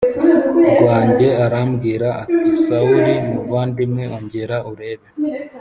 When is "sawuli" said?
2.65-3.13